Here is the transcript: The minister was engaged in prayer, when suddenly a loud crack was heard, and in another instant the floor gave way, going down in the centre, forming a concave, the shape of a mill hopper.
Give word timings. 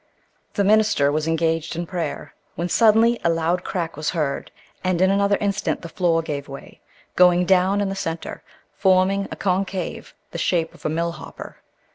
The 0.55 0.63
minister 0.63 1.11
was 1.11 1.27
engaged 1.27 1.75
in 1.75 1.85
prayer, 1.85 2.33
when 2.55 2.69
suddenly 2.69 3.19
a 3.23 3.29
loud 3.29 3.63
crack 3.63 3.95
was 3.95 4.09
heard, 4.09 4.49
and 4.83 4.99
in 4.99 5.11
another 5.11 5.37
instant 5.39 5.83
the 5.83 5.89
floor 5.89 6.23
gave 6.23 6.47
way, 6.49 6.81
going 7.15 7.45
down 7.45 7.81
in 7.81 7.89
the 7.89 7.95
centre, 7.95 8.41
forming 8.73 9.27
a 9.29 9.35
concave, 9.35 10.15
the 10.31 10.39
shape 10.39 10.73
of 10.73 10.83
a 10.87 10.89
mill 10.89 11.11
hopper. 11.11 11.57